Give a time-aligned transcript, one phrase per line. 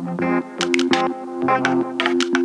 [0.00, 0.20] Thank
[2.22, 2.37] you.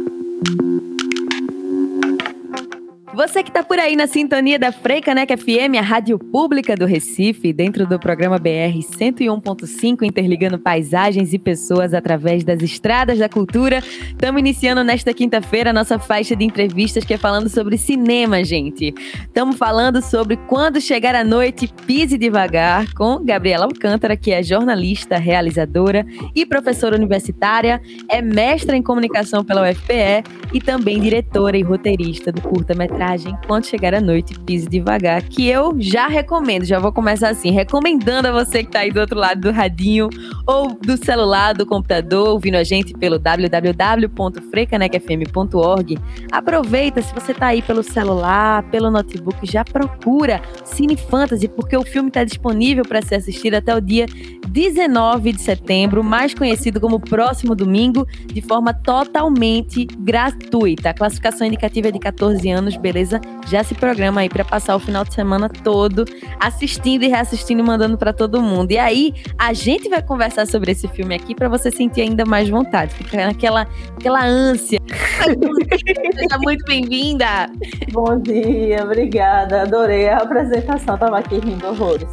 [3.16, 7.54] Você que está por aí na sintonia da Freicaneca FM, a rádio pública do Recife,
[7.54, 13.84] dentro do programa BR 101.5, interligando paisagens e pessoas através das estradas da cultura.
[14.07, 18.95] Estamos iniciando nesta quinta-feira a nossa faixa de entrevistas que é falando sobre cinema, gente.
[19.27, 25.20] Estamos falando sobre Quando Chegar a Noite, Pise Devagar, com Gabriela Alcântara, que é jornalista,
[25.20, 26.04] realizadora
[26.34, 32.41] e professora universitária, é mestra em comunicação pela UFPE e também diretora e roteirista do
[32.41, 37.30] curta-metragem metragem Quando Chegar a Noite, Pise Devagar, que eu já recomendo, já vou começar
[37.30, 40.09] assim, recomendando a você que tá aí do outro lado do radinho
[40.48, 45.97] ou do celular, do computador, ouvindo a gente pelo www.frecanecfm.org.
[46.31, 51.83] Aproveita, se você tá aí pelo celular, pelo notebook, já procura Cine Fantasy, porque o
[51.83, 54.05] filme está disponível para ser assistido até o dia
[54.47, 60.91] 19 de setembro, mais conhecido como próximo domingo, de forma totalmente gratuita.
[60.91, 62.92] A classificação indicativa é de 14 anos, beleza?
[62.94, 63.19] Beleza?
[63.47, 66.05] Já se programa aí para passar o final de semana todo
[66.39, 68.72] assistindo e reassistindo e mandando para todo mundo.
[68.72, 72.47] E aí, a gente vai conversar sobre esse filme aqui para você sentir ainda mais
[72.47, 74.80] vontade, ficar naquela aquela ânsia.
[76.16, 77.50] Seja muito bem-vinda.
[77.91, 79.63] Bom dia, obrigada.
[79.63, 82.09] Adorei a apresentação, tava aqui rindo horrores.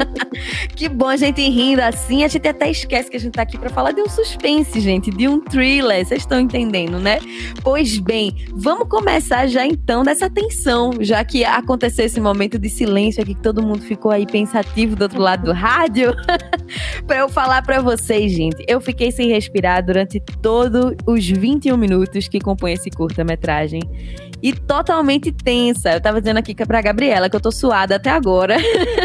[0.74, 3.58] que bom a gente rindo assim, a gente até esquece que a gente tá aqui
[3.58, 6.04] para falar de um suspense, gente, de um thriller.
[6.06, 7.18] Vocês estão entendendo, né?
[7.62, 12.68] Pois bem, vamos começar já então questão dessa tensão, já que aconteceu esse momento de
[12.68, 16.12] silêncio aqui que todo mundo ficou aí pensativo do outro lado do rádio,
[17.06, 18.64] para eu falar para vocês, gente.
[18.68, 23.80] Eu fiquei sem respirar durante todos os 21 minutos que compõem esse curta-metragem
[24.42, 25.92] e totalmente tensa.
[25.92, 28.56] Eu tava dizendo aqui pra Gabriela que eu tô suada até agora.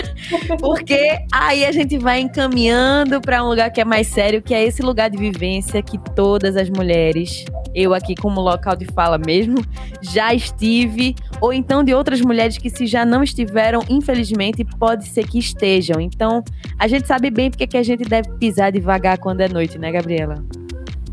[0.59, 4.63] Porque aí a gente vai encaminhando para um lugar que é mais sério, que é
[4.63, 9.63] esse lugar de vivência que todas as mulheres, eu aqui como local de fala mesmo,
[10.01, 15.27] já estive, ou então de outras mulheres que se já não estiveram, infelizmente, pode ser
[15.27, 15.99] que estejam.
[15.99, 16.43] Então,
[16.79, 19.91] a gente sabe bem porque que a gente deve pisar devagar quando é noite, né,
[19.91, 20.43] Gabriela?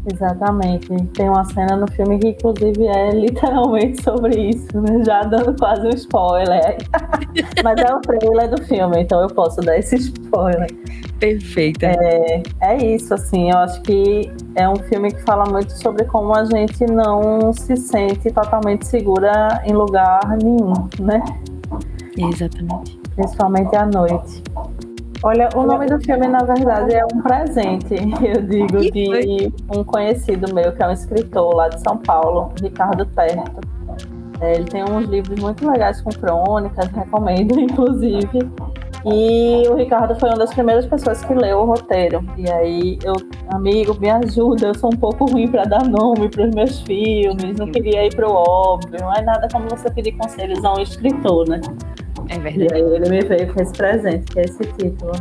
[0.06, 0.88] Exatamente.
[1.14, 5.02] Tem uma cena no filme que, inclusive, é literalmente sobre isso, né?
[5.04, 6.78] Já dando quase um spoiler.
[7.62, 10.68] Mas é o trailer do filme, então eu posso dar esse spoiler.
[11.18, 11.86] Perfeita.
[11.86, 13.50] É, é isso, assim.
[13.50, 17.76] Eu acho que é um filme que fala muito sobre como a gente não se
[17.76, 21.22] sente totalmente segura em lugar nenhum, né?
[22.16, 22.98] Exatamente.
[23.14, 24.42] Principalmente à noite.
[25.22, 27.94] Olha, o nome do filme, na verdade, é um presente,
[28.24, 33.04] eu digo, de um conhecido meu, que é um escritor lá de São Paulo, Ricardo
[33.04, 33.60] Terto.
[34.40, 38.50] É, ele tem uns livros muito legais com crônicas, recomendo, inclusive.
[39.04, 42.24] E o Ricardo foi uma das primeiras pessoas que leu o roteiro.
[42.38, 43.12] E aí, eu,
[43.52, 47.56] amigo, me ajuda, eu sou um pouco ruim para dar nome para os meus filmes,
[47.58, 50.80] não queria ir para o óbvio, não é nada como você pedir conselhos a um
[50.80, 51.60] escritor, né?
[52.30, 52.72] É verdade.
[52.72, 55.12] E aí ele me veio com esse presente, que é esse título.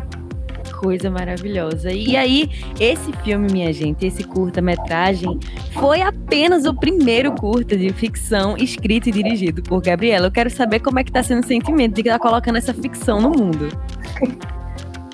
[0.80, 1.92] Coisa maravilhosa.
[1.92, 2.50] E aí,
[2.80, 5.38] esse filme, minha gente, esse curta-metragem,
[5.74, 10.28] foi apenas o primeiro curta de ficção escrito e dirigido por Gabriela.
[10.28, 12.74] Eu quero saber como é que tá sendo o sentimento de estar tá colocando essa
[12.74, 13.68] ficção no mundo.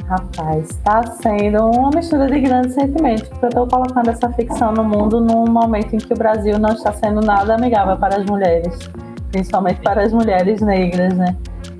[0.08, 4.84] Rapaz, está sendo uma mistura de grandes sentimentos, porque eu estou colocando essa ficção no
[4.84, 8.78] mundo num momento em que o Brasil não está sendo nada amigável para as mulheres,
[9.32, 11.36] principalmente para as mulheres negras, né?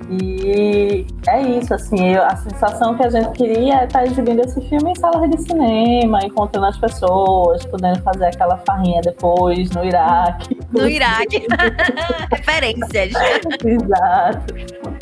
[0.08, 4.92] E é isso, assim, a sensação que a gente queria é estar exibindo esse filme
[4.92, 10.58] em salas de cinema, encontrando as pessoas, podendo fazer aquela farrinha depois no Iraque.
[10.72, 11.46] No Iraque.
[12.30, 13.12] Referências.
[13.64, 14.54] Exato.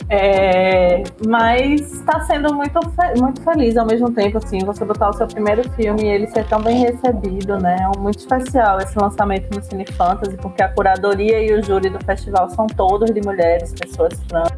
[0.08, 2.80] É, mas está sendo muito,
[3.18, 6.46] muito feliz ao mesmo tempo, assim, você botar o seu primeiro filme e ele ser
[6.46, 7.76] tão bem recebido, né?
[7.80, 12.02] É muito especial esse lançamento no Cine Fantasy, porque a curadoria e o júri do
[12.04, 14.50] festival são todos de mulheres, pessoas trans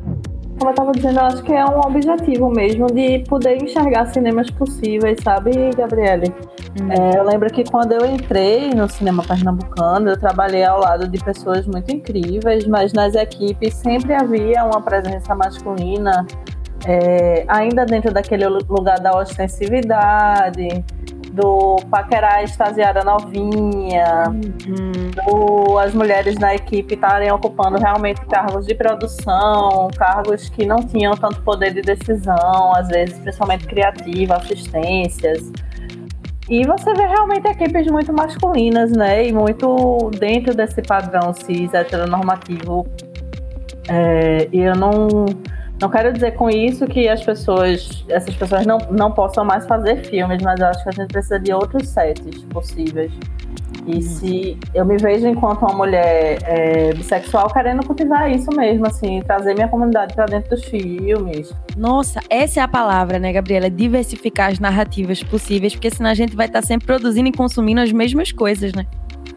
[0.58, 4.50] como eu estava dizendo, eu acho que é um objetivo mesmo de poder enxergar cinemas
[4.50, 6.32] possíveis, sabe, Gabriele?
[6.80, 6.92] Uhum.
[6.92, 11.22] É, eu lembro que quando eu entrei no cinema pernambucano, eu trabalhei ao lado de
[11.22, 16.26] pessoas muito incríveis, mas nas equipes sempre havia uma presença masculina,
[16.86, 20.84] é, ainda dentro daquele lugar da ostensividade,
[21.36, 25.10] do paquerar extasiada novinha, uhum.
[25.15, 31.15] do as mulheres na equipe estarem ocupando realmente cargos de produção, cargos que não tinham
[31.15, 35.53] tanto poder de decisão, às vezes principalmente criativa, assistências.
[36.48, 39.27] E você vê realmente equipes muito masculinas, né?
[39.27, 42.86] E muito dentro desse padrão cis heteronormativo.
[43.88, 45.27] É, e eu não
[45.80, 49.96] Não quero dizer com isso que as pessoas, essas pessoas não, não possam mais fazer
[50.06, 53.12] filmes, mas eu acho que a gente precisa de outros sets possíveis.
[53.86, 54.00] E uhum.
[54.00, 59.54] se eu me vejo enquanto uma mulher é, bissexual querendo cultivar isso mesmo, assim, trazer
[59.54, 61.54] minha comunidade para dentro dos filmes.
[61.76, 63.68] Nossa, essa é a palavra, né, Gabriela?
[63.68, 67.92] Diversificar as narrativas possíveis, porque senão a gente vai estar sempre produzindo e consumindo as
[67.92, 68.86] mesmas coisas, né?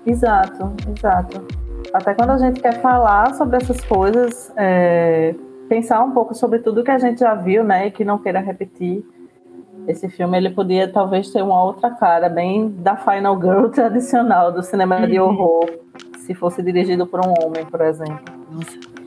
[0.06, 1.46] Exato, exato.
[1.94, 5.36] Até quando a gente quer falar sobre essas coisas, é,
[5.70, 8.40] pensar um pouco sobre tudo que a gente já viu, né, e que não queira
[8.40, 9.06] repetir.
[9.88, 14.62] Esse filme ele podia talvez ter uma outra cara, bem da Final Girl tradicional do
[14.62, 15.28] cinema de uhum.
[15.28, 15.70] horror,
[16.18, 18.20] se fosse dirigido por um homem, por exemplo.
[18.52, 18.99] Nossa,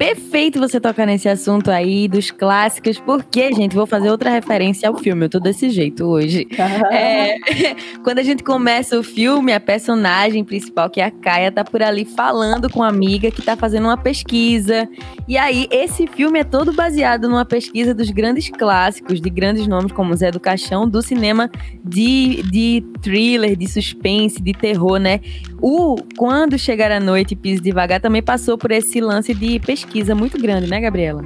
[0.00, 4.96] perfeito você tocar nesse assunto aí dos clássicos, porque, gente, vou fazer outra referência ao
[4.96, 5.26] filme.
[5.26, 6.48] Eu tô desse jeito hoje.
[6.90, 7.36] é,
[8.02, 11.82] quando a gente começa o filme, a personagem principal, que é a Kaia, tá por
[11.82, 14.88] ali falando com uma amiga que tá fazendo uma pesquisa.
[15.28, 19.92] E aí, esse filme é todo baseado numa pesquisa dos grandes clássicos, de grandes nomes
[19.92, 21.50] como Zé do Caixão, do cinema
[21.84, 25.20] de, de thriller, de suspense, de terror, né?
[25.60, 30.14] O Quando Chegar a Noite, Pise Devagar também passou por esse lance de pesquisa pesquisa
[30.14, 31.22] muito grande, né, Gabriela?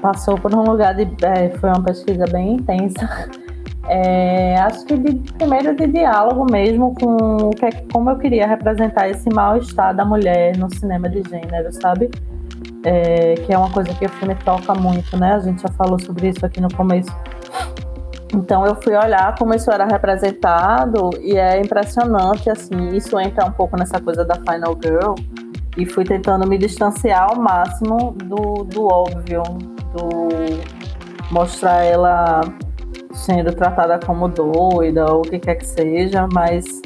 [0.00, 1.02] Passou por um lugar de.
[1.22, 3.28] É, foi uma pesquisa bem intensa.
[3.92, 8.46] É, acho que de, primeiro de diálogo mesmo com o que, é como eu queria
[8.46, 12.08] representar esse mal-estar da mulher no cinema de gênero, sabe?
[12.84, 15.34] É, que é uma coisa que o filme toca muito, né?
[15.34, 17.10] A gente já falou sobre isso aqui no começo.
[18.32, 23.52] Então eu fui olhar como isso era representado e é impressionante, assim, isso entra um
[23.52, 25.14] pouco nessa coisa da Final Girl,
[25.76, 29.42] e fui tentando me distanciar ao máximo do, do óbvio,
[29.94, 30.28] do
[31.30, 32.40] mostrar ela
[33.12, 36.80] sendo tratada como doida ou o que quer que seja, mas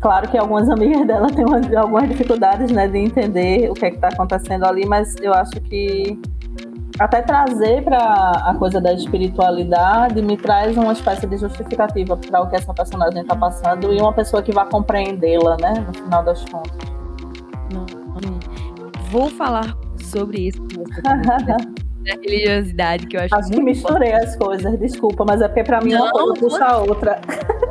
[0.00, 1.44] claro que algumas amigas dela têm
[1.76, 6.18] algumas dificuldades né, de entender o que é está acontecendo ali, mas eu acho que
[6.98, 12.48] até trazer para a coisa da espiritualidade me traz uma espécie de justificativa para o
[12.48, 16.44] que essa personagem está passando e uma pessoa que vai compreendê-la, né, no final das
[16.44, 16.93] contas
[19.10, 21.00] vou falar sobre isso com você.
[21.02, 25.80] da religiosidade que eu acho Acho que misturei as coisas, desculpa, mas é porque pra
[25.80, 27.20] mim não, uma coisa puxa a outra.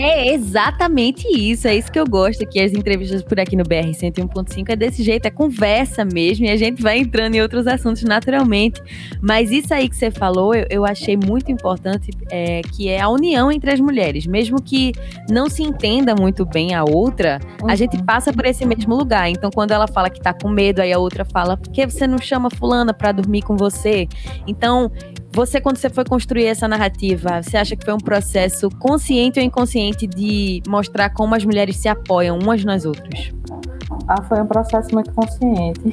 [0.00, 3.90] É exatamente isso, é isso que eu gosto aqui, as entrevistas por aqui no BR
[3.92, 8.02] 101.5 é desse jeito, é conversa mesmo, e a gente vai entrando em outros assuntos
[8.02, 8.80] naturalmente.
[9.20, 13.08] Mas isso aí que você falou, eu, eu achei muito importante, é, que é a
[13.08, 14.26] união entre as mulheres.
[14.26, 14.92] Mesmo que
[15.30, 17.70] não se entenda muito bem a outra, uhum.
[17.70, 19.28] a gente passa por esse mesmo lugar.
[19.28, 22.06] Então, quando ela fala que tá com medo, aí a outra fala, por que você
[22.06, 24.08] não chama fulana para dormir com você?
[24.46, 24.90] Então,
[25.32, 29.44] você, quando você foi construir essa narrativa, você acha que foi um processo consciente ou
[29.44, 33.32] inconsciente de mostrar como as mulheres se apoiam umas nas outras?
[34.08, 35.92] Ah, foi um processo muito consciente.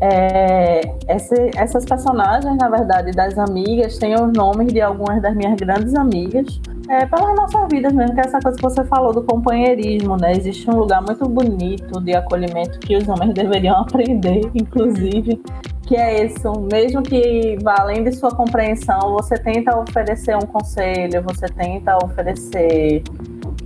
[0.00, 5.54] É, esse, essas personagens, na verdade, das amigas, têm os nomes de algumas das minhas
[5.54, 9.22] grandes amigas, é, pelas nossas vidas mesmo, que é essa coisa que você falou do
[9.22, 10.32] companheirismo, né?
[10.32, 15.40] Existe um lugar muito bonito de acolhimento que os homens deveriam aprender, inclusive,
[15.86, 21.22] que é isso, mesmo que vá além de sua compreensão, você tenta oferecer um conselho,
[21.22, 23.02] você tenta oferecer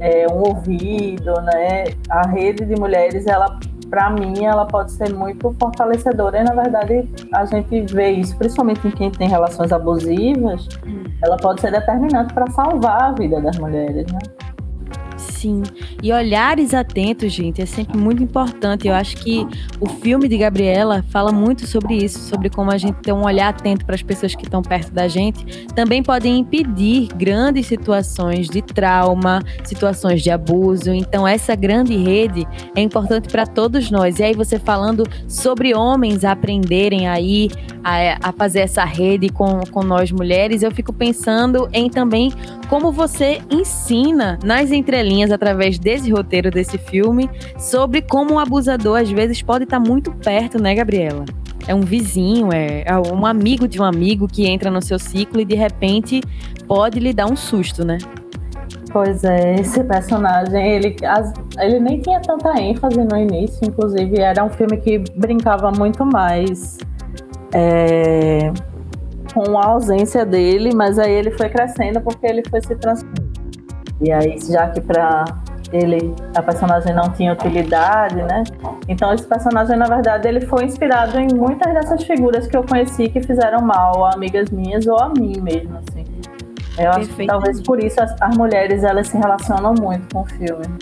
[0.01, 1.85] é, um ouvido, né?
[2.11, 6.41] A rede de mulheres, ela, para mim, ela pode ser muito fortalecedora.
[6.41, 11.05] E na verdade, a gente vê isso, principalmente em quem tem relações abusivas, hum.
[11.23, 14.19] ela pode ser determinante para salvar a vida das mulheres, né?
[15.39, 15.63] Sim.
[16.03, 18.89] E olhares atentos, gente, é sempre muito importante.
[18.89, 19.47] Eu acho que
[19.79, 23.51] o filme de Gabriela fala muito sobre isso, sobre como a gente ter um olhar
[23.51, 25.67] atento para as pessoas que estão perto da gente.
[25.77, 30.93] Também podem impedir grandes situações de trauma, situações de abuso.
[30.93, 34.19] Então, essa grande rede é importante para todos nós.
[34.19, 37.49] E aí, você falando sobre homens aprenderem aí
[37.85, 42.33] a, a fazer essa rede com, com nós mulheres, eu fico pensando em também
[42.69, 49.11] como você ensina nas entrelinhas através desse roteiro desse filme sobre como o abusador às
[49.11, 51.25] vezes pode estar muito perto, né, Gabriela?
[51.67, 55.41] É um vizinho, é, é um amigo de um amigo que entra no seu ciclo
[55.41, 56.23] e de repente
[56.67, 57.99] pode lhe dar um susto, né?
[58.91, 64.43] Pois é, esse personagem, ele, as, ele nem tinha tanta ênfase no início, inclusive era
[64.43, 66.79] um filme que brincava muito mais
[67.53, 68.51] é,
[69.35, 73.28] com a ausência dele, mas aí ele foi crescendo porque ele foi se transformando
[74.01, 75.25] e aí, já que para
[75.73, 78.45] ele a personagem não tinha utilidade, né?
[78.87, 83.09] Então esse personagem, na verdade, ele foi inspirado em muitas dessas figuras que eu conheci
[83.09, 86.05] que fizeram mal a amigas minhas ou a mim mesmo, assim.
[86.79, 90.27] Eu acho que talvez por isso as, as mulheres elas se relacionam muito com o
[90.27, 90.79] filme.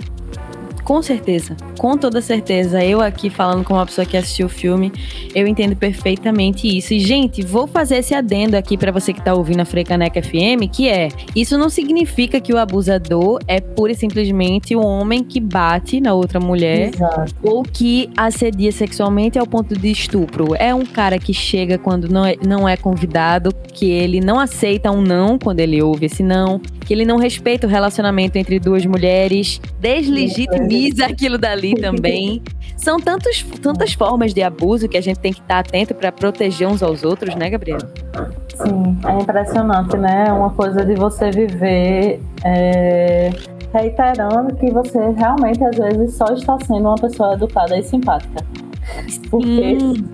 [0.86, 2.84] Com certeza, com toda certeza.
[2.84, 4.92] Eu aqui falando como uma pessoa que assistiu o filme,
[5.34, 6.94] eu entendo perfeitamente isso.
[6.94, 10.70] E, gente, vou fazer esse adendo aqui para você que tá ouvindo a Frecaneca FM,
[10.70, 15.40] que é: isso não significa que o abusador é pura e simplesmente o homem que
[15.40, 17.34] bate na outra mulher Exato.
[17.42, 20.54] ou que assedia sexualmente ao ponto de estupro.
[20.54, 24.92] É um cara que chega quando não é, não é convidado, que ele não aceita
[24.92, 28.86] um não quando ele ouve esse não, que ele não respeita o relacionamento entre duas
[28.86, 32.42] mulheres, deslegitimiza aquilo dali também.
[32.76, 36.68] São tantos, tantas formas de abuso que a gente tem que estar atento para proteger
[36.68, 37.78] uns aos outros, né, Gabriel?
[38.54, 40.32] Sim, é impressionante, né?
[40.32, 43.30] Uma coisa de você viver é,
[43.72, 48.44] reiterando que você realmente às vezes só está sendo uma pessoa educada e simpática.
[49.30, 50.04] Porque Sim.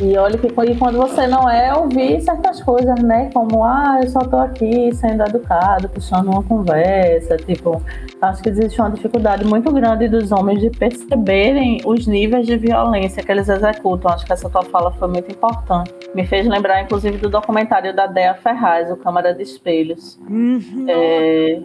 [0.00, 3.30] E olha que e quando você não é, ouvir certas coisas, né?
[3.34, 7.36] Como, ah, eu só tô aqui sendo educado, puxando uma conversa.
[7.36, 7.82] Tipo,
[8.22, 13.22] acho que existe uma dificuldade muito grande dos homens de perceberem os níveis de violência
[13.22, 14.12] que eles executam.
[14.12, 15.92] Acho que essa tua fala foi muito importante.
[16.14, 20.18] Me fez lembrar, inclusive, do documentário da Dea Ferraz, o Câmara de Espelhos.
[20.30, 20.86] Uhum.
[20.88, 21.60] É,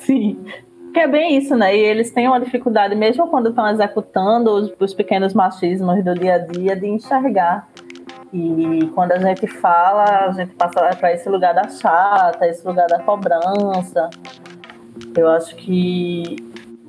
[0.00, 0.38] Sim.
[0.92, 1.74] Que é bem isso, né?
[1.74, 6.34] E eles têm uma dificuldade, mesmo quando estão executando os, os pequenos machismos do dia
[6.34, 7.66] a dia, de enxergar.
[8.32, 12.86] E quando a gente fala, a gente passa para esse lugar da chata, esse lugar
[12.88, 14.10] da cobrança.
[15.16, 16.36] Eu acho que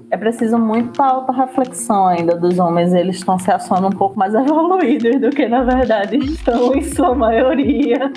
[0.10, 2.94] é preciso muita alta reflexão ainda dos homens.
[2.94, 7.16] Eles estão se achando um pouco mais evoluídos do que, na verdade, estão em sua
[7.16, 8.12] maioria.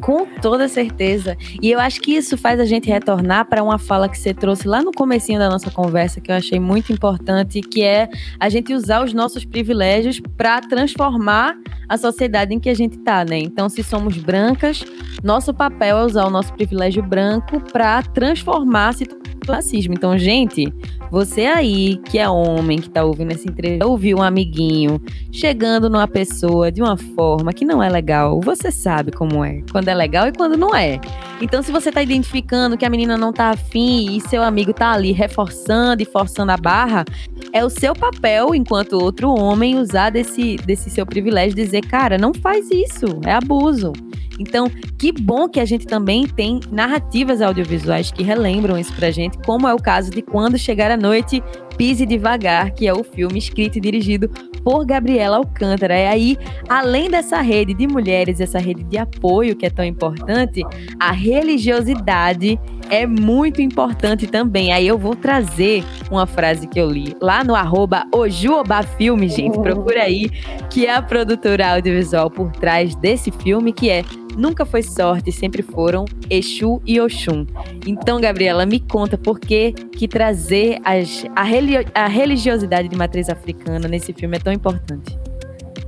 [0.00, 1.36] Com toda certeza.
[1.62, 4.68] E eu acho que isso faz a gente retornar para uma fala que você trouxe
[4.68, 8.74] lá no comecinho da nossa conversa, que eu achei muito importante, que é a gente
[8.74, 11.56] usar os nossos privilégios para transformar
[11.88, 13.38] a sociedade em que a gente tá, né?
[13.38, 14.84] Então, se somos brancas,
[15.22, 19.94] nosso papel é usar o nosso privilégio branco para transformar a situação do racismo.
[19.94, 20.72] Então, gente,
[21.10, 25.00] você aí que é homem, que tá ouvindo essa entrevista, ouviu um amiguinho
[25.30, 29.62] chegando numa pessoa de uma forma que não é legal, você sabe como é.
[29.70, 31.00] Quando é legal e quando não é.
[31.40, 34.92] Então, se você tá identificando que a menina não tá afim e seu amigo tá
[34.92, 37.04] ali reforçando e forçando a barra,
[37.52, 42.32] é o seu papel, enquanto outro homem, usar desse, desse seu privilégio, dizer, cara, não
[42.32, 43.92] faz isso, é abuso.
[44.38, 49.38] Então, que bom que a gente também tem narrativas audiovisuais que relembram isso pra gente,
[49.38, 51.42] como é o caso de Quando Chegar a Noite,
[51.76, 54.28] Pise Devagar, que é o filme escrito e dirigido
[54.62, 55.94] por Gabriela Alcântara.
[55.94, 56.36] É aí,
[56.68, 60.62] além dessa rede de mulheres, essa rede de apoio que é tão importante,
[60.98, 64.72] a religiosidade é muito importante também.
[64.72, 69.58] Aí eu vou trazer uma frase que eu li lá no arroba Ojuoba Filme, gente.
[69.58, 70.30] Procura aí,
[70.70, 74.04] que é a produtora audiovisual por trás desse filme, que é
[74.36, 77.46] Nunca foi sorte, sempre foram Exu e Oxum.
[77.86, 83.88] Então, Gabriela, me conta por que, que trazer as, a, a religiosidade de matriz africana
[83.88, 85.18] nesse filme é tão importante.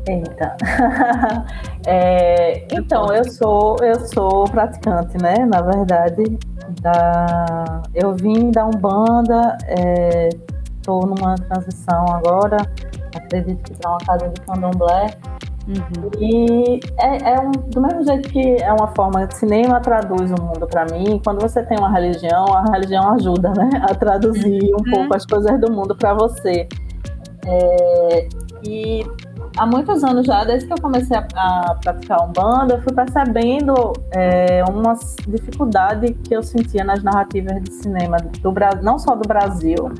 [0.08, 0.56] Eita.
[1.90, 5.34] É, então, eu sou, eu sou praticante, né?
[5.46, 6.38] Na verdade,
[6.82, 9.56] da, eu vim da Umbanda,
[10.76, 12.58] estou numa transição agora,
[13.16, 15.06] acredito que para uma casa de candomblé.
[15.66, 16.10] Uhum.
[16.18, 20.42] E é, é um, do mesmo jeito que é uma forma de cinema traduz o
[20.42, 24.76] mundo para mim, quando você tem uma religião, a religião ajuda, né, a traduzir um
[24.78, 24.90] Uhum.
[24.90, 26.68] pouco as coisas do mundo para você.
[27.46, 28.28] É,
[28.62, 29.06] e
[29.58, 33.92] há muitos anos já, desde que eu comecei a, a praticar umbanda, eu fui percebendo
[34.12, 34.94] é, uma
[35.26, 39.90] dificuldade que eu sentia nas narrativas de cinema do Brasil, não só do Brasil,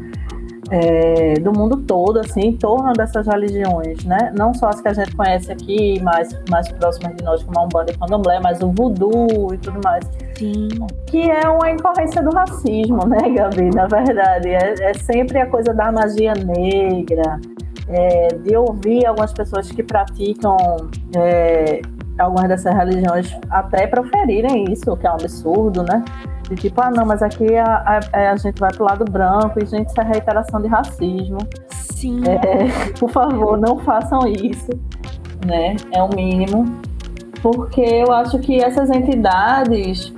[0.71, 4.33] é, do mundo todo, assim, em torno dessas religiões, né?
[4.37, 7.65] Não só as que a gente conhece aqui, mais, mais próximas de nós, como a
[7.65, 10.05] Umbanda e Candomblé, mas o voodoo e tudo mais.
[10.37, 10.69] Sim.
[11.07, 13.71] Que é uma incorrência do racismo, né, Gabi?
[13.75, 17.41] Na verdade, é, é sempre a coisa da magia negra,
[17.88, 20.57] é, de ouvir algumas pessoas que praticam
[21.16, 21.80] é,
[22.18, 26.04] algumas dessas religiões até proferirem isso, que é um absurdo, né?
[26.49, 29.66] De tipo, ah, não, mas aqui a, a, a gente vai pro lado branco e,
[29.66, 31.38] gente, isso é reiteração de racismo.
[31.71, 32.23] Sim.
[32.26, 34.71] É, por favor, não façam isso,
[35.47, 35.76] né?
[35.92, 36.64] É o mínimo.
[37.42, 40.12] Porque eu acho que essas entidades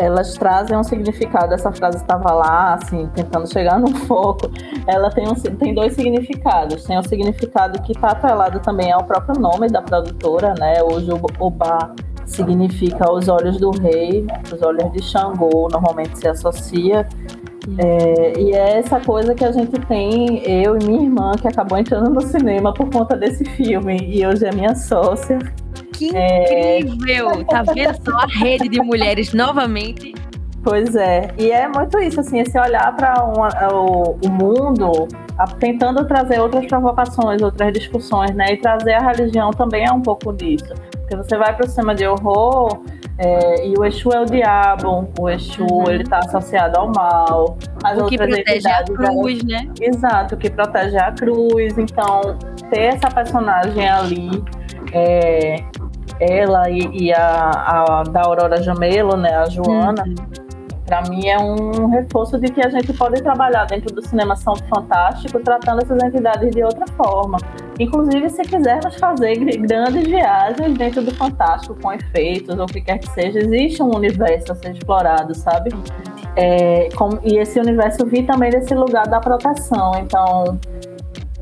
[0.00, 1.54] elas trazem um significado.
[1.54, 4.50] Essa frase estava lá, assim, tentando chegar no foco.
[4.86, 6.84] Ela tem, um, tem dois significados.
[6.84, 10.82] Tem um significado que está atrelado também ao próprio nome da produtora, né?
[10.82, 17.06] O Jubá significa os olhos do rei, os olhos de Xangô, normalmente se associa.
[17.78, 21.76] É, e é essa coisa que a gente tem, eu e minha irmã, que acabou
[21.76, 25.38] entrando no cinema por conta desse filme, e hoje é minha sócia.
[26.08, 27.30] Que incrível!
[27.40, 27.44] É...
[27.44, 30.14] Tá vendo só a rede de mulheres novamente
[30.62, 35.08] Pois é, e é muito isso, assim, esse olhar para o, o mundo
[35.58, 38.52] tentando trazer outras provocações, outras discussões, né?
[38.52, 40.74] E trazer a religião também é um pouco disso.
[40.92, 42.82] Porque você vai para o cinema de horror
[43.16, 45.90] é, e o Exu é o diabo, o Exu uhum.
[45.90, 47.56] ele está associado ao mal.
[47.82, 49.66] As o que protege a cruz, né?
[49.80, 51.78] Exato, o que protege a cruz.
[51.78, 52.36] Então,
[52.68, 54.44] ter essa personagem ali,
[54.92, 55.56] é,
[56.20, 60.50] ela e, e a, a, da Aurora Jamelo, né, a Joana, uhum
[60.90, 64.56] para mim é um reforço de que a gente pode trabalhar dentro do cinema São
[64.56, 67.38] Fantástico tratando essas entidades de outra forma.
[67.78, 72.98] Inclusive, se quisermos fazer grandes viagens dentro do Fantástico com efeitos ou o que quer
[72.98, 75.70] que seja, existe um universo a ser explorado, sabe?
[76.34, 79.92] É, com, e esse universo vi também desse lugar da proteção.
[80.00, 80.58] Então,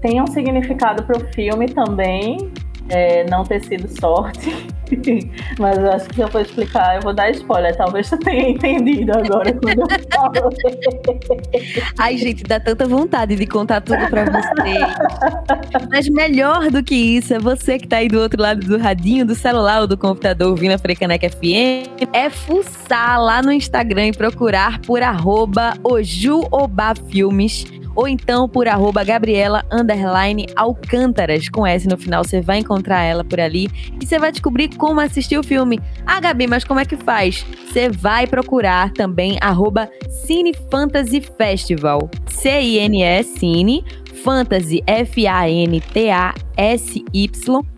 [0.02, 2.52] tem um significado para o filme também,
[2.88, 4.66] é, não ter sido sorte.
[5.58, 7.76] Mas eu acho que se eu for explicar, eu vou dar spoiler.
[7.76, 10.50] Talvez você tenha entendido agora quando eu falo.
[11.98, 15.86] Ai, gente, dá tanta vontade de contar tudo pra você.
[15.90, 19.26] Mas melhor do que isso, é você que tá aí do outro lado do radinho,
[19.26, 24.12] do celular ou do computador ouvindo a Frecaneca FM, é fuçar lá no Instagram e
[24.12, 25.74] procurar por arroba
[27.10, 27.66] Filmes
[27.98, 29.64] ou então por arroba Gabriela
[30.54, 31.48] Alcântaras.
[31.48, 33.68] Com S no final, você vai encontrar ela por ali
[34.00, 35.80] e você vai descobrir como assistir o filme.
[36.06, 37.44] Ah, Gabi, mas como é que faz?
[37.66, 39.90] Você vai procurar também arroba
[40.24, 42.08] Cine Fantasy Festival.
[42.26, 43.84] C-I-N-E Cine
[44.22, 45.80] Fantasy F-A-N-T-A-S-Y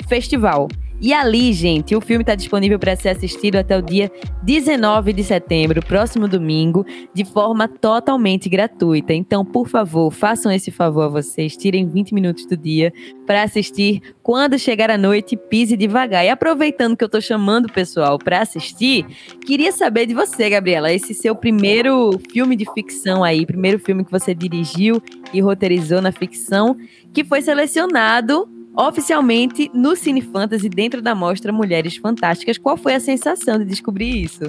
[0.07, 0.69] Festival.
[1.03, 5.25] E ali, gente, o filme está disponível para ser assistido até o dia 19 de
[5.25, 9.15] setembro, próximo domingo, de forma totalmente gratuita.
[9.15, 12.93] Então, por favor, façam esse favor a vocês, tirem 20 minutos do dia
[13.27, 14.03] para assistir.
[14.23, 16.23] Quando chegar a noite, pise devagar.
[16.27, 19.07] E aproveitando que eu estou chamando o pessoal para assistir,
[19.47, 24.11] queria saber de você, Gabriela, esse seu primeiro filme de ficção aí, primeiro filme que
[24.11, 25.03] você dirigiu
[25.33, 26.77] e roteirizou na ficção,
[27.15, 32.59] que foi selecionado oficialmente no Cine Fantasy dentro da mostra Mulheres Fantásticas.
[32.59, 34.45] Qual foi a sensação de descobrir isso?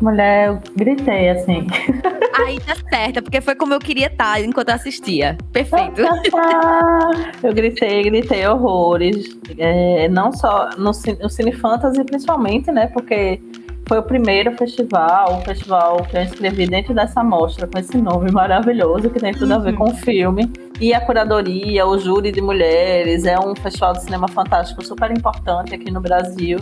[0.00, 1.66] Mulher, eu gritei assim.
[2.34, 5.36] Aí tá certa, porque foi como eu queria estar enquanto eu assistia.
[5.52, 6.02] Perfeito.
[7.42, 9.38] eu gritei, gritei horrores.
[9.58, 12.88] É, não só no, no Cine Fantasy, principalmente, né?
[12.88, 13.40] Porque
[13.86, 18.30] foi o primeiro festival, o festival que eu escrevi dentro dessa mostra, com esse nome
[18.32, 19.56] maravilhoso, que tem tudo uhum.
[19.56, 20.50] a ver com o filme.
[20.80, 25.74] E a curadoria, o júri de mulheres, é um festival de cinema fantástico super importante
[25.74, 26.58] aqui no Brasil.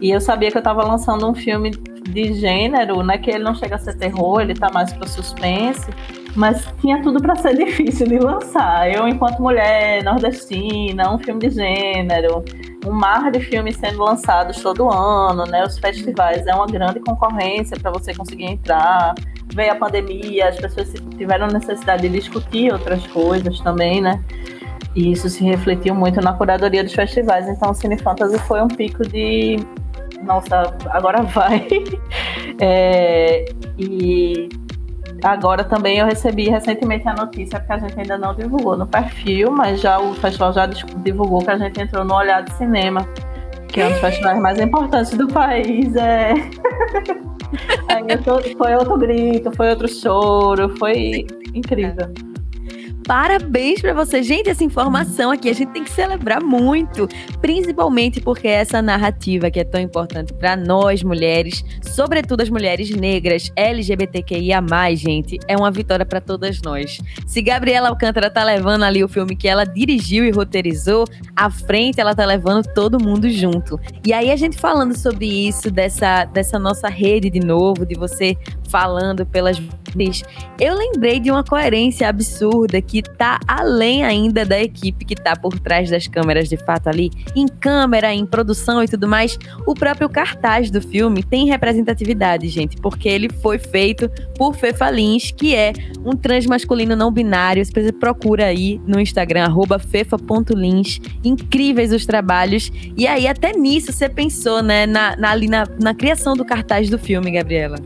[0.00, 3.18] E eu sabia que eu estava lançando um filme de gênero, né?
[3.18, 5.90] Que ele não chega a ser terror, ele está mais para suspense
[6.36, 8.92] mas tinha tudo para ser difícil de lançar.
[8.92, 12.44] Eu, enquanto mulher nordestina, um filme de gênero,
[12.84, 15.64] um mar de filmes sendo lançados todo ano, né?
[15.64, 19.14] Os festivais é uma grande concorrência para você conseguir entrar.
[19.54, 24.22] Veio a pandemia, as pessoas tiveram necessidade de discutir outras coisas também, né?
[24.94, 27.48] E isso se refletiu muito na curadoria dos festivais.
[27.48, 29.58] Então, o Cine Fantasy foi um pico de.
[30.22, 31.66] Nossa, agora vai.
[32.58, 33.44] É,
[33.78, 34.48] e
[35.26, 39.50] Agora também eu recebi recentemente a notícia que a gente ainda não divulgou no perfil,
[39.50, 43.04] mas já o festival já divulgou que a gente entrou no Olhar de Cinema,
[43.66, 45.96] que é um dos festivais mais importantes do país.
[45.96, 46.32] É...
[47.90, 52.06] Aí tô, foi outro grito, foi outro choro, foi incrível.
[53.06, 54.20] Parabéns para você.
[54.20, 57.06] Gente, essa informação aqui a gente tem que celebrar muito,
[57.40, 63.52] principalmente porque essa narrativa que é tão importante para nós mulheres, sobretudo as mulheres negras,
[63.54, 64.60] LGBTQIA+,
[64.96, 67.00] gente, é uma vitória para todas nós.
[67.24, 71.04] Se Gabriela Alcântara tá levando ali o filme que ela dirigiu e roteirizou,
[71.36, 73.78] à frente ela tá levando todo mundo junto.
[74.04, 78.36] E aí a gente falando sobre isso, dessa, dessa nossa rede de novo, de você
[78.66, 79.58] falando pelas
[80.60, 85.58] eu lembrei de uma coerência absurda que tá além ainda da equipe que tá por
[85.58, 89.38] trás das câmeras de fato ali, em câmera, em produção e tudo mais.
[89.66, 95.30] O próprio cartaz do filme tem representatividade, gente, porque ele foi feito por Fefa Lins,
[95.30, 95.72] que é
[96.04, 97.64] um transmasculino não binário.
[97.64, 99.48] Você procura aí no Instagram,
[99.78, 101.00] fefa.lins.
[101.24, 102.70] Incríveis os trabalhos.
[102.96, 106.90] E aí, até nisso, você pensou, né, na, na, ali na, na criação do cartaz
[106.90, 107.76] do filme, Gabriela.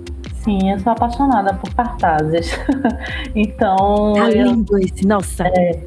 [0.42, 2.58] Sim, eu sou apaixonada por cartazes.
[3.34, 4.14] então.
[4.14, 5.46] Tá lindo esse, nossa.
[5.46, 5.84] É,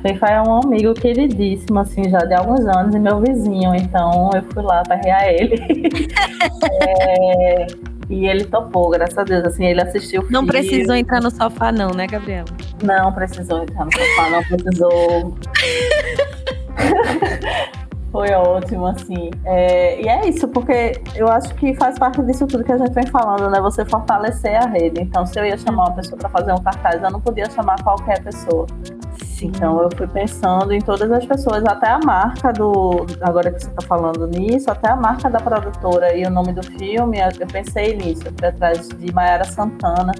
[0.00, 4.42] Feifá é um amigo queridíssimo, assim, já de alguns anos, e meu vizinho, então eu
[4.52, 5.00] fui lá para
[5.32, 5.56] ele.
[6.86, 7.66] é,
[8.08, 11.90] e ele topou, graças a Deus, assim, ele assistiu Não precisou entrar no sofá não,
[11.90, 12.46] né, Gabriela?
[12.84, 15.36] Não precisou entrar no sofá, não precisou...
[18.10, 19.30] Foi ótimo, assim.
[19.44, 22.92] É, e é isso, porque eu acho que faz parte disso tudo que a gente
[22.92, 23.60] vem falando, né?
[23.60, 25.02] Você fortalecer a rede.
[25.02, 27.82] Então, se eu ia chamar uma pessoa para fazer um cartaz, eu não podia chamar
[27.82, 28.66] qualquer pessoa.
[29.22, 29.48] Sim.
[29.48, 33.04] Então, eu fui pensando em todas as pessoas, até a marca do.
[33.20, 36.62] Agora que você está falando nisso, até a marca da produtora e o nome do
[36.62, 38.22] filme, eu pensei nisso.
[38.26, 40.12] Eu fui atrás de Mayara Santana,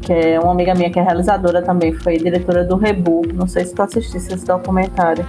[0.00, 3.22] que é uma amiga minha que é realizadora também, foi diretora do Rebu.
[3.34, 5.26] Não sei se tu assistisse esse documentário.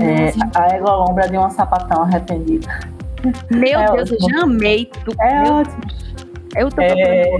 [0.00, 2.68] É, a egolombra de uma sapatão arrependida.
[3.50, 4.28] Meu é Deus, ótimo.
[4.30, 4.90] eu já amei.
[5.04, 5.54] Tu, é meu...
[5.54, 5.82] ótimo.
[6.56, 7.38] Eu tô é,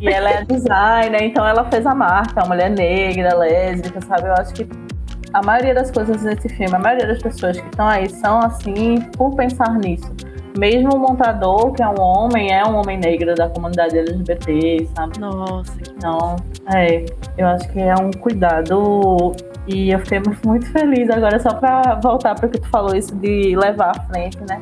[0.00, 4.28] E ela é designer, então ela fez a marca, uma mulher negra, lésbica, sabe?
[4.28, 4.68] Eu acho que
[5.32, 9.00] a maioria das coisas nesse filme, a maioria das pessoas que estão aí são assim
[9.16, 10.12] por pensar nisso.
[10.58, 15.20] Mesmo o montador, que é um homem, é um homem negro da comunidade LGBT, sabe?
[15.20, 15.72] Nossa.
[15.96, 16.36] Então,
[16.74, 17.04] é,
[17.38, 19.32] eu acho que é um cuidado
[19.72, 23.14] e eu fiquei muito feliz agora, só para voltar para o que tu falou, isso
[23.16, 24.60] de levar à frente, né?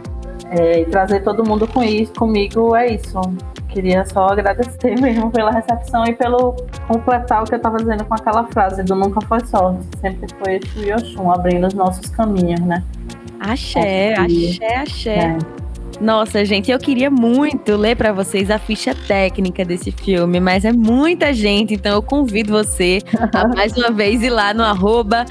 [0.50, 3.20] É, e trazer todo mundo com isso, comigo é isso.
[3.68, 8.14] Queria só agradecer mesmo pela recepção e pelo completar o que eu estava dizendo com
[8.14, 12.82] aquela frase do nunca foi sorte, sempre foi esse Yoshun abrindo os nossos caminhos, né?
[13.40, 15.14] Axé, axé, axé.
[15.14, 15.38] É.
[16.00, 20.72] Nossa, gente, eu queria muito ler para vocês a ficha técnica desse filme, mas é
[20.72, 25.26] muita gente, então eu convido você a mais uma vez ir lá no arroba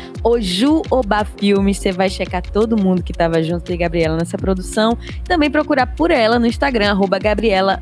[1.40, 1.78] Filmes.
[1.78, 4.98] Você vai checar todo mundo que estava junto de Gabriela nessa produção.
[5.24, 7.80] Também procurar por ela no Instagram, arroba Gabriela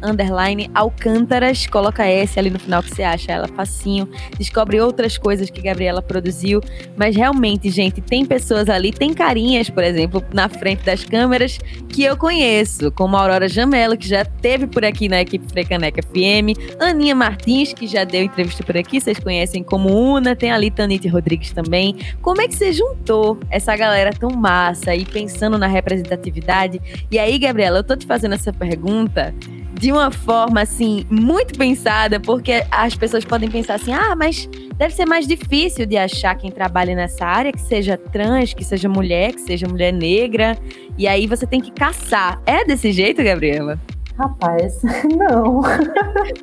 [0.75, 1.65] Alcântaras.
[1.65, 4.07] Coloca S ali no final que você acha ela facinho.
[4.37, 6.61] Descobre outras coisas que Gabriela produziu.
[6.95, 11.57] Mas realmente, gente, tem pessoas ali, tem carinhas, por exemplo, na frente das câmeras
[11.89, 15.45] que eu conheço isso, como a Aurora Jamelo, que já teve por aqui na equipe
[15.47, 20.51] Frecaneca FM, Aninha Martins, que já deu entrevista por aqui, vocês conhecem como Una, tem
[20.51, 21.95] ali Tanite Rodrigues também.
[22.21, 26.81] Como é que você juntou essa galera tão massa e pensando na representatividade?
[27.09, 29.33] E aí, Gabriela, eu tô te fazendo essa pergunta
[29.79, 34.93] de uma forma assim muito pensada, porque as pessoas podem pensar assim: "Ah, mas deve
[34.93, 39.33] ser mais difícil de achar quem trabalha nessa área que seja trans, que seja mulher,
[39.33, 40.57] que seja mulher negra".
[40.97, 42.41] E aí você tem que caçar.
[42.45, 43.77] É desse jeito, Gabriela?
[44.17, 44.81] Rapaz,
[45.17, 45.61] não.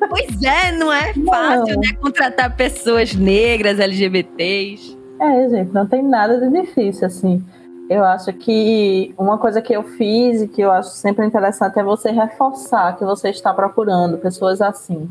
[0.09, 1.81] Pois é, não é fácil, não.
[1.81, 1.93] né?
[1.99, 4.97] Contratar pessoas negras, LGBTs.
[5.19, 7.43] É, gente, não tem nada de difícil, assim.
[7.89, 11.83] Eu acho que uma coisa que eu fiz e que eu acho sempre interessante é
[11.83, 15.09] você reforçar que você está procurando pessoas assim.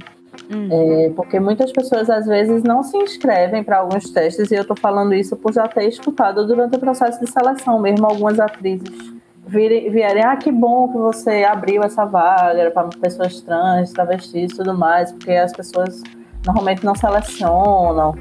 [0.51, 0.69] Uhum.
[0.71, 4.77] É, porque muitas pessoas às vezes não se inscrevem para alguns testes, e eu estou
[4.77, 9.13] falando isso por já ter escutado durante o processo de seleção mesmo algumas atrizes
[9.47, 14.75] vierem, ah, que bom que você abriu essa vaga para pessoas trans, travestis e tudo
[14.75, 16.03] mais, porque as pessoas
[16.47, 18.15] normalmente não selecionam.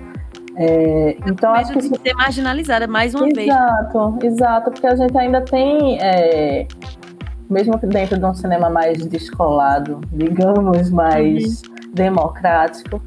[0.56, 1.96] É, então acho que isso...
[1.96, 3.48] ser marginalizada mais uma exato, vez.
[3.48, 6.68] Exato, exato, porque a gente ainda tem, é,
[7.50, 11.94] mesmo dentro de um cinema mais descolado, digamos, mais uhum.
[11.94, 13.02] democrático,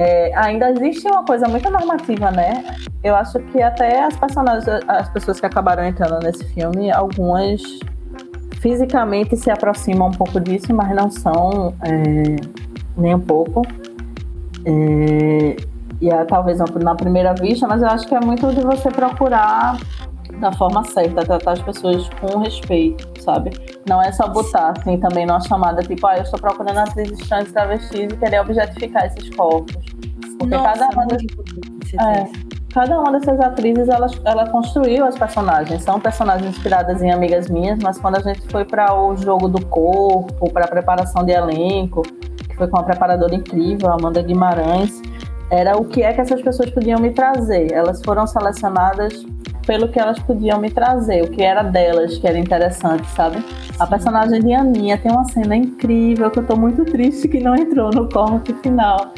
[0.00, 2.64] é, ainda existe uma coisa muito normativa, né?
[3.04, 7.60] Eu acho que até as personagens, as pessoas que acabaram entrando nesse filme, algumas
[8.62, 12.36] fisicamente se aproximam um pouco disso, mas não são é,
[12.96, 13.60] nem um pouco.
[14.64, 15.56] É,
[16.00, 19.76] e é, talvez na primeira vista, mas eu acho que é muito de você procurar
[20.40, 23.50] da forma certa, tratar as pessoas com respeito, sabe?
[23.88, 27.50] Não é só botar assim também numa chamada tipo, ah, eu estou procurando atrizes trans
[27.50, 29.76] travestis e querer objetificar esses corpos.
[30.38, 35.82] Porque Nossa, cada uma das, é, cada uma dessas atrizes ela, ela construiu as personagens.
[35.82, 39.64] São personagens inspiradas em amigas minhas, mas quando a gente foi para o jogo do
[39.66, 42.02] corpo, para a preparação de elenco,
[42.48, 45.00] que foi com uma preparadora incrível, Amanda Guimarães,
[45.50, 47.72] era o que é que essas pessoas podiam me trazer.
[47.72, 49.26] Elas foram selecionadas
[49.70, 53.36] pelo que elas podiam me trazer, o que era delas, que era interessante, sabe?
[53.78, 57.54] A personagem de Aninha tem uma cena incrível que eu tô muito triste que não
[57.54, 59.12] entrou no corte final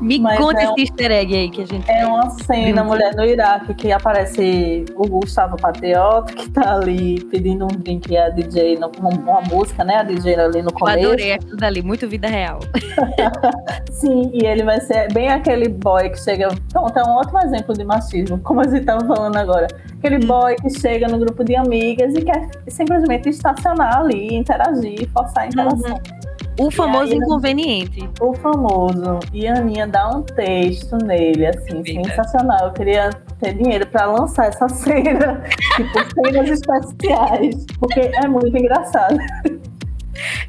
[0.00, 1.90] me Mas conta é esse easter egg aí que a gente.
[1.90, 7.64] É uma cena, mulher no Iraque, que aparece o Gustavo Patriota, que tá ali pedindo
[7.64, 9.96] um drink a DJ, no, uma música, né?
[9.96, 10.98] A DJ ali no começo.
[10.98, 12.60] Eu adorei aquilo dali, muito vida real.
[13.90, 16.48] Sim, e ele vai ser bem aquele boy que chega.
[16.74, 19.68] Pronto, é um ótimo exemplo de machismo, como a gente tava falando agora.
[19.96, 20.26] Aquele hum.
[20.26, 25.46] boy que chega no grupo de amigas e quer simplesmente estacionar ali, interagir, forçar a
[25.46, 25.92] interação.
[25.92, 26.66] Uhum.
[26.66, 28.10] O famoso aí, inconveniente.
[28.20, 29.20] O famoso.
[29.32, 32.66] E a Aninha dá um texto nele, assim, sensacional.
[32.66, 35.42] Eu queria ter dinheiro para lançar essa cena,
[35.76, 39.16] tipo, cenas especiais, porque é muito engraçado.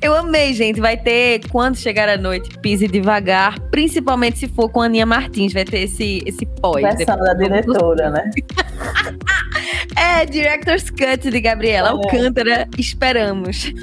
[0.01, 0.79] Eu amei, gente.
[0.79, 5.53] Vai ter, quando chegar a noite, pise devagar, principalmente se for com a Aninha Martins,
[5.53, 6.81] vai ter esse, esse pós.
[6.81, 8.29] Versão da diretora, né?
[9.95, 11.91] É, Director's Cut de Gabriela é.
[11.91, 13.73] Alcântara, esperamos.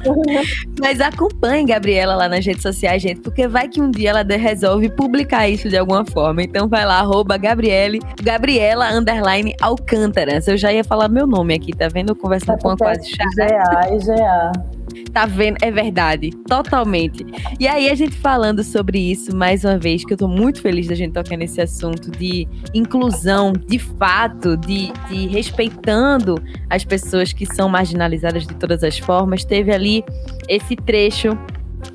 [0.80, 4.88] Mas acompanhe Gabriela lá nas redes sociais, gente, porque vai que um dia ela resolve
[4.90, 6.42] publicar isso de alguma forma.
[6.42, 10.40] Então vai lá, arroba Gabriele, Gabriela underline Alcântara.
[10.46, 12.14] Eu já ia falar meu nome aqui, tá vendo?
[12.14, 13.30] Conversando com uma quase chata.
[13.36, 14.52] GA e GA.
[15.12, 15.56] Tá vendo?
[15.62, 16.30] É verdade.
[16.48, 17.24] Totalmente.
[17.58, 20.88] E aí, a gente falando sobre isso mais uma vez, que eu tô muito feliz
[20.88, 26.36] da gente tocar nesse assunto de inclusão, de fato, de, de respeitando
[26.68, 29.44] as pessoas que são marginalizadas de todas as formas.
[29.44, 30.04] Teve ali
[30.48, 31.36] esse trecho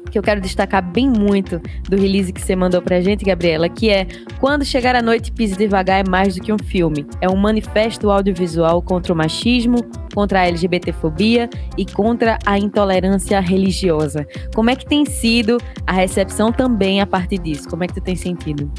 [0.09, 3.89] que eu quero destacar bem muito do release que você mandou pra gente, Gabriela, que
[3.89, 4.07] é
[4.39, 7.05] Quando Chegar a Noite Pise Devagar é mais do que um filme.
[7.21, 9.77] É um manifesto audiovisual contra o machismo,
[10.13, 14.27] contra a LGBTfobia e contra a intolerância religiosa.
[14.53, 17.67] Como é que tem sido a recepção também a partir disso?
[17.69, 18.71] Como é que tu tem sentido?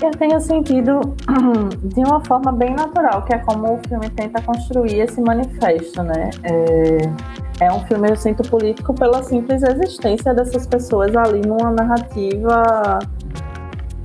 [0.00, 1.00] Eu tenho sentido
[1.82, 6.30] de uma forma bem natural, que é como o filme tenta construir esse manifesto, né?
[6.44, 13.00] É, é um filme, eu sinto, político pela simples existência dessas pessoas ali numa narrativa.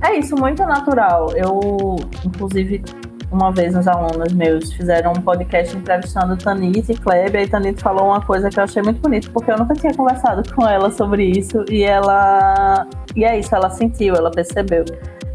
[0.02, 1.30] É isso, muito natural.
[1.36, 2.82] Eu, inclusive,
[3.30, 8.06] uma vez uns alunos meus fizeram um podcast entrevistando Tanit e Kleber, e Tanit falou
[8.06, 11.24] uma coisa que eu achei muito bonita, porque eu nunca tinha conversado com ela sobre
[11.24, 12.84] isso, e ela.
[13.14, 14.84] E é isso, ela sentiu, ela percebeu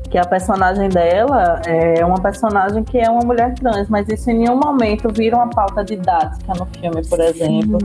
[0.10, 4.39] que a personagem dela é uma personagem que é uma mulher trans, mas isso em
[4.39, 7.78] nenhum momento vira uma pauta didática no filme, por exemplo.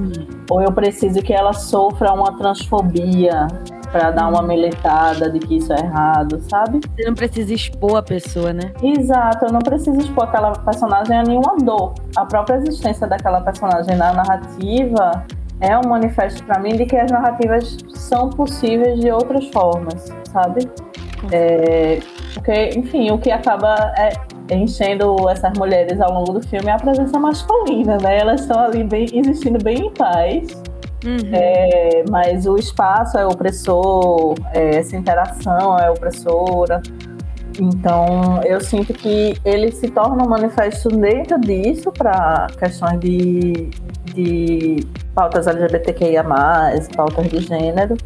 [0.50, 3.46] Ou eu preciso que ela sofra uma transfobia
[3.92, 6.80] para dar uma militada de que isso é errado, sabe?
[6.96, 8.72] Você não precisa expor a pessoa, né?
[8.82, 11.94] Exato, eu não preciso expor aquela personagem a nenhuma dor.
[12.16, 15.24] A própria existência daquela personagem na narrativa
[15.60, 20.68] é um manifesto para mim de que as narrativas são possíveis de outras formas, sabe?
[21.32, 22.00] É,
[22.34, 24.12] porque, enfim, o que acaba é,
[24.54, 28.18] enchendo essas mulheres ao longo do filme é a presença masculina, né?
[28.18, 30.62] Elas estão ali bem, existindo bem em paz.
[31.04, 31.30] Uhum.
[31.32, 36.80] É, mas o espaço é opressor, é, essa interação é opressora.
[37.60, 43.70] Então, eu sinto que ele se torna um manifesto dentro disso para questões de,
[44.12, 46.24] de pautas LGBTQIA,
[46.96, 47.96] pautas de gênero.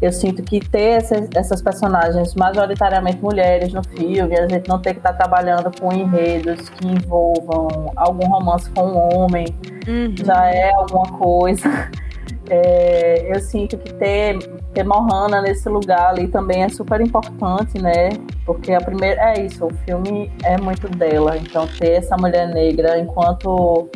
[0.00, 4.92] Eu sinto que ter essas, essas, personagens majoritariamente mulheres no filme, a gente não ter
[4.92, 9.46] que estar tá trabalhando com enredos que envolvam algum romance com um homem,
[9.88, 10.14] uhum.
[10.24, 11.68] já é alguma coisa.
[12.48, 14.38] É, eu sinto que ter,
[14.72, 18.10] ter Mohana nesse lugar ali também é super importante, né?
[18.44, 21.36] Porque a primeira é isso, o filme é muito dela.
[21.36, 23.88] Então ter essa mulher negra enquanto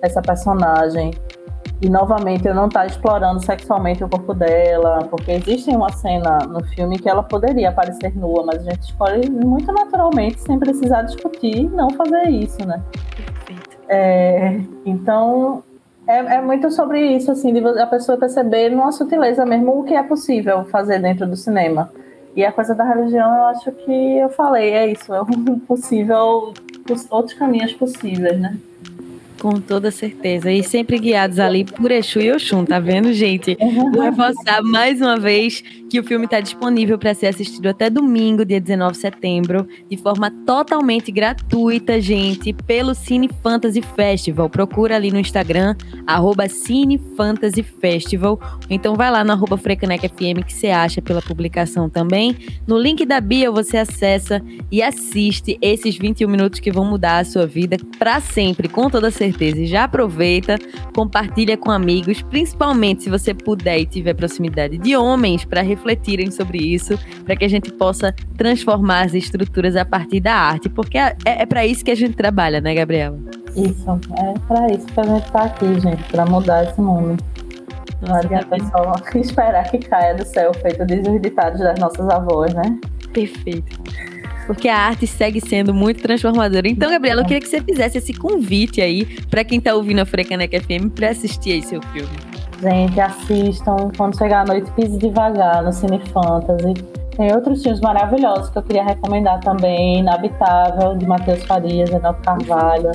[0.00, 1.10] essa personagem
[1.80, 6.64] e novamente eu não tá explorando sexualmente o corpo dela, porque existe uma cena no
[6.64, 11.68] filme que ela poderia aparecer nua, mas a gente escolhe muito naturalmente, sem precisar discutir,
[11.70, 12.82] não fazer isso, né?
[13.88, 15.62] É, então
[16.06, 19.94] é, é, muito sobre isso, assim, de a pessoa perceber numa sutileza mesmo o que
[19.94, 21.90] é possível fazer dentro do cinema.
[22.34, 26.54] E a coisa da religião, eu acho que eu falei, é isso, é um possível,
[27.10, 28.56] outros caminhos possíveis, né?
[29.40, 30.50] Com toda certeza.
[30.50, 33.56] E sempre guiados ali por Exu e Oxum, tá vendo, gente?
[33.92, 38.44] Vou reforçar mais uma vez que o filme está disponível para ser assistido até domingo,
[38.44, 44.48] dia 19 de setembro, de forma totalmente gratuita, gente, pelo Cine Fantasy Festival.
[44.48, 48.40] Procura ali no Instagram, arroba Cine Fantasy Festival.
[48.68, 52.36] Então vai lá no arroba FM que você acha pela publicação também.
[52.66, 57.24] No link da bio você acessa e assiste esses 21 minutos que vão mudar a
[57.24, 59.25] sua vida para sempre, com toda certeza.
[59.60, 60.56] E já aproveita,
[60.94, 66.58] compartilha com amigos, principalmente se você puder e tiver proximidade de homens para refletirem sobre
[66.58, 71.16] isso, para que a gente possa transformar as estruturas a partir da arte, porque é,
[71.24, 73.18] é para isso que a gente trabalha, né, Gabriela?
[73.56, 77.22] Isso, é para isso que a gente está aqui, gente, para mudar esse mundo.
[78.06, 82.78] Não adianta só esperar que caia do céu, feito dos ditados das nossas avós, né?
[83.12, 83.80] Perfeito.
[84.46, 86.68] Porque a arte segue sendo muito transformadora.
[86.68, 90.06] Então, Gabriela, eu queria que você fizesse esse convite aí para quem está ouvindo a
[90.06, 92.08] Frecaneca FM para assistir aí seu filme.
[92.60, 93.90] Gente, assistam.
[93.96, 96.74] Quando chegar a noite, pise devagar no Cine Fantasy.
[97.16, 99.98] Tem outros filmes maravilhosos que eu queria recomendar também.
[99.98, 102.92] Inabitável, de Matheus Farias, Renato Carvalho.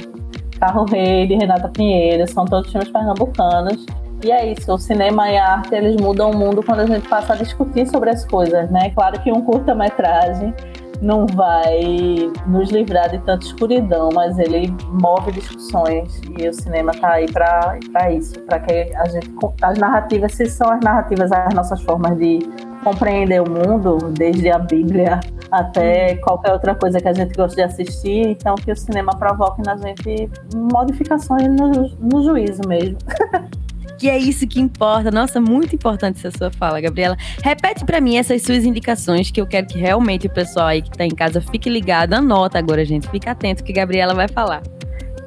[0.59, 2.27] Carro Rei, de Renata Pinheiro.
[2.31, 3.85] São todos filmes pernambucanos.
[4.23, 7.07] E é isso, o cinema e a arte, eles mudam o mundo quando a gente
[7.09, 8.91] passa a discutir sobre as coisas, né?
[8.91, 10.53] Claro que um curta-metragem
[11.01, 17.13] não vai nos livrar de tanta escuridão, mas ele move discussões e o cinema está
[17.13, 21.81] aí para isso, para que a gente as narrativas, se são as narrativas as nossas
[21.81, 22.39] formas de
[22.83, 25.19] compreender o mundo, desde a Bíblia
[25.51, 29.61] até qualquer outra coisa que a gente gosta de assistir, então que o cinema provoque
[29.65, 32.97] na gente modificações no, no juízo mesmo.
[34.01, 35.11] que é isso que importa.
[35.11, 37.15] Nossa, muito importante essa sua fala, Gabriela.
[37.43, 40.89] Repete para mim essas suas indicações, que eu quero que realmente o pessoal aí que
[40.89, 42.15] tá em casa fique ligado.
[42.15, 43.07] Anota agora, gente.
[43.09, 44.63] Fica atento que Gabriela vai falar.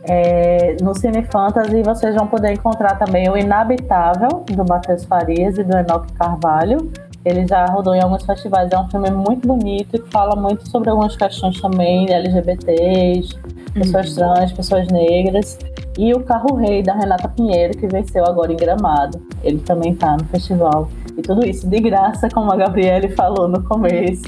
[0.02, 5.62] É, no Cine Fantasy vocês vão poder encontrar também o Inabitável, do Matheus Farias e
[5.62, 6.90] do Enoque Carvalho.
[7.24, 10.90] Ele já rodou em alguns festivais, é um filme muito bonito e fala muito sobre
[10.90, 13.38] algumas questões também LGBTs,
[13.72, 14.34] pessoas uhum.
[14.34, 15.58] trans, pessoas negras.
[15.98, 19.20] E o Carro Rei, da Renata Pinheiro, que venceu agora em Gramado.
[19.42, 20.88] Ele também está no festival.
[21.16, 24.24] E tudo isso de graça, como a Gabriele falou no começo.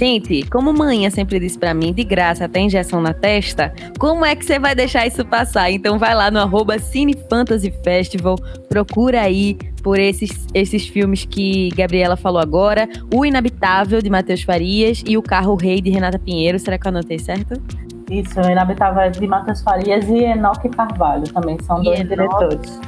[0.00, 4.34] Gente, como manhã sempre disse para mim, de graça até injeção na testa, como é
[4.34, 5.70] que você vai deixar isso passar?
[5.70, 11.68] Então vai lá no arroba Cine Fantasy Festival, procura aí por esses, esses filmes que
[11.76, 16.58] Gabriela falou agora, O Inabitável, de Matheus Farias, e O Carro Rei, de Renata Pinheiro.
[16.58, 17.60] Será que eu anotei certo?
[18.10, 22.80] Isso, Inabitável é de Matheus Farias e Enoque Carvalho também, são dois diretores.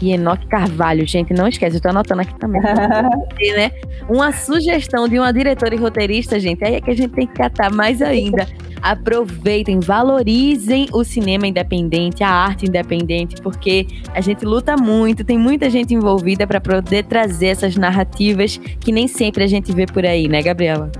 [0.00, 2.60] E Enoque Carvalho, gente, não esquece, eu tô anotando aqui também.
[3.56, 3.70] né?
[4.08, 7.32] Uma sugestão de uma diretora e roteirista, gente, aí é que a gente tem que
[7.32, 8.46] catar mais ainda.
[8.82, 15.68] Aproveitem, valorizem o cinema independente, a arte independente, porque a gente luta muito, tem muita
[15.70, 20.28] gente envolvida para poder trazer essas narrativas que nem sempre a gente vê por aí,
[20.28, 20.92] né, Gabriela?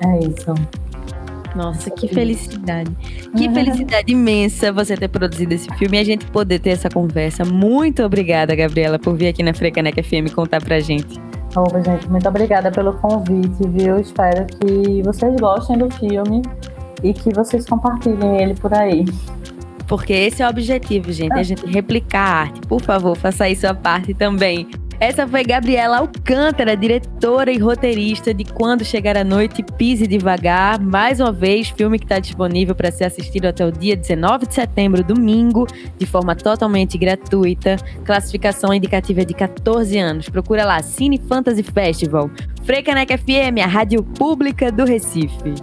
[0.00, 0.83] É isso.
[1.54, 2.90] Nossa, que felicidade.
[3.36, 7.44] Que felicidade imensa você ter produzido esse filme e a gente poder ter essa conversa.
[7.44, 11.20] Muito obrigada, Gabriela, por vir aqui na Frecaneca FM contar pra gente.
[11.56, 14.00] Opa, gente, muito obrigada pelo convite, viu?
[14.00, 16.42] Espero que vocês gostem do filme
[17.02, 19.04] e que vocês compartilhem ele por aí.
[19.86, 22.60] Porque esse é o objetivo, gente, é a gente replicar a arte.
[22.62, 24.66] Por favor, faça aí sua parte também.
[25.00, 30.80] Essa foi Gabriela Alcântara, diretora e roteirista de Quando Chegar a Noite, Pise Devagar.
[30.80, 34.54] Mais uma vez, filme que está disponível para ser assistido até o dia 19 de
[34.54, 35.66] setembro, domingo,
[35.98, 37.76] de forma totalmente gratuita.
[38.04, 40.28] Classificação indicativa de 14 anos.
[40.28, 42.30] Procura lá, Cine Fantasy Festival.
[42.64, 45.54] Frecaneca FM, a rádio pública do Recife.